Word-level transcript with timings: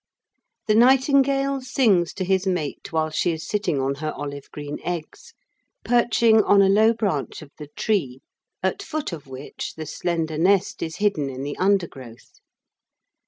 The 0.65 0.73
nightingale 0.73 1.61
sings 1.61 2.11
to 2.15 2.23
his 2.23 2.47
mate 2.47 2.91
while 2.91 3.11
she 3.11 3.33
is 3.33 3.47
sitting 3.47 3.79
on 3.79 3.93
her 4.01 4.11
olive 4.13 4.49
green 4.49 4.79
eggs 4.83 5.35
perching 5.85 6.41
on 6.41 6.59
a 6.59 6.69
low 6.69 6.91
branch 6.91 7.43
of 7.43 7.51
the 7.59 7.67
tree, 7.75 8.21
at 8.63 8.81
foot 8.81 9.11
of 9.13 9.27
which 9.27 9.75
the 9.75 9.85
slender 9.85 10.39
nest 10.39 10.81
is 10.81 10.95
hidden 10.95 11.29
in 11.29 11.43
the 11.43 11.55
undergrowth. 11.57 12.39